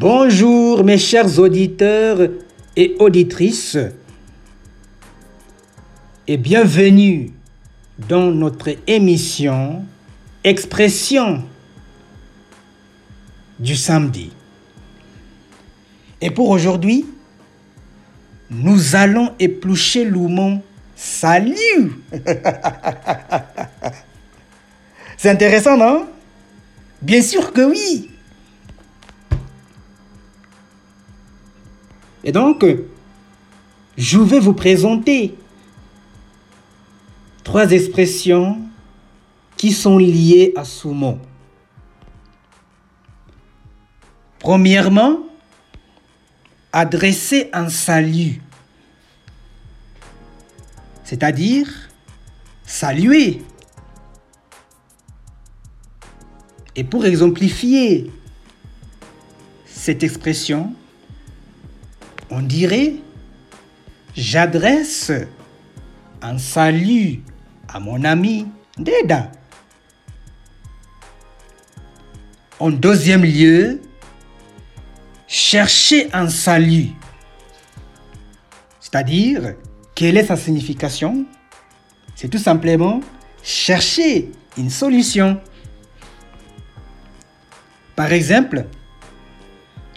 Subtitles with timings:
[0.00, 2.20] Bonjour mes chers auditeurs
[2.76, 3.76] et auditrices
[6.28, 7.32] et bienvenue
[8.08, 9.84] dans notre émission
[10.44, 11.42] Expression
[13.58, 14.30] du samedi.
[16.20, 17.04] Et pour aujourd'hui,
[18.52, 20.62] nous allons éplucher le mot
[20.94, 22.04] salut.
[25.16, 26.06] C'est intéressant, non?
[27.02, 28.10] Bien sûr que oui.
[32.28, 32.62] Et donc,
[33.96, 35.34] je vais vous présenter
[37.42, 38.60] trois expressions
[39.56, 41.18] qui sont liées à ce mot.
[44.40, 45.20] Premièrement,
[46.70, 48.42] adresser un salut,
[51.04, 51.66] c'est-à-dire
[52.66, 53.40] saluer.
[56.76, 58.12] Et pour exemplifier
[59.64, 60.74] cette expression,
[62.38, 62.94] on dirait
[64.16, 65.10] j'adresse
[66.22, 67.20] un salut
[67.68, 69.32] à mon ami Deda.
[72.60, 73.80] En deuxième lieu,
[75.26, 76.90] chercher un salut.
[78.80, 79.54] C'est-à-dire,
[79.96, 81.26] quelle est sa signification?
[82.14, 83.00] C'est tout simplement
[83.42, 85.40] chercher une solution.
[87.96, 88.66] Par exemple,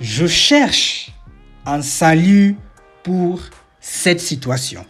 [0.00, 1.07] je cherche
[1.68, 2.56] un salut
[3.02, 3.42] pour
[3.78, 4.86] cette situation.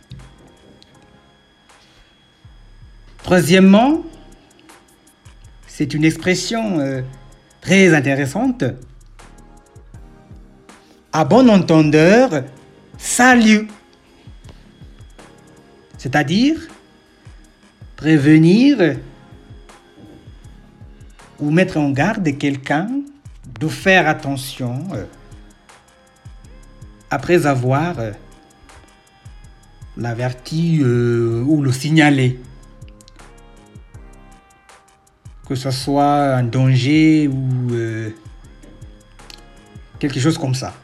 [3.25, 4.03] Troisièmement,
[5.67, 7.03] c'est une expression euh,
[7.61, 8.63] très intéressante.
[11.13, 12.45] À bon entendeur,
[12.97, 13.67] salut.
[15.99, 16.61] C'est-à-dire
[17.97, 18.97] prévenir
[21.41, 22.89] ou mettre en garde quelqu'un
[23.59, 25.05] de faire attention euh,
[27.11, 28.13] après avoir euh,
[29.97, 32.39] l'averti ou le signalé
[35.49, 38.11] que ce soit un danger ou euh,
[39.99, 40.75] quelque chose comme ça,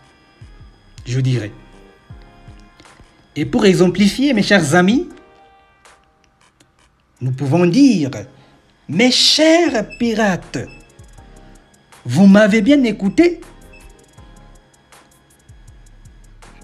[1.05, 1.53] je dirais.
[3.37, 5.09] Et pour exemplifier, mes chers amis,
[7.21, 8.11] nous pouvons dire,
[8.89, 10.59] mes chers pirates,
[12.07, 13.43] vous m'avez bien écouté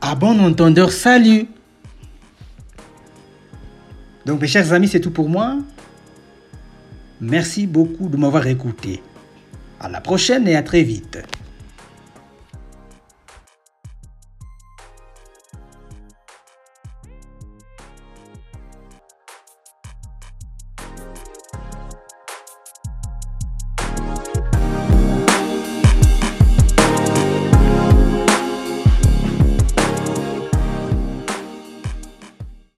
[0.02, 1.46] À bon entendeur, salut.
[4.24, 5.58] Donc mes chers amis, c'est tout pour moi.
[7.20, 9.02] Merci beaucoup de m'avoir écouté.
[9.78, 11.18] À la prochaine et à très vite.